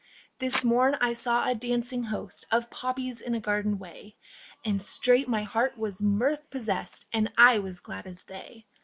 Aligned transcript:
This 0.39 0.63
morn 0.63 0.97
I 0.99 1.13
saw 1.13 1.45
a 1.47 1.53
dancing 1.53 2.01
host 2.05 2.47
Of 2.51 2.71
poppies 2.71 3.21
in 3.21 3.35
a 3.35 3.39
garden 3.39 3.77
way, 3.77 4.17
And 4.65 4.81
straight 4.81 5.27
my 5.27 5.43
heart 5.43 5.77
was 5.77 6.01
mirth 6.01 6.49
possessed 6.49 7.05
And 7.13 7.31
I 7.37 7.59
was 7.59 7.81
glad 7.81 8.07
as 8.07 8.23
they. 8.23 8.65